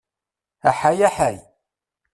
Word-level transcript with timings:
Aḥay 0.69 0.99
aḥay! 1.07 1.37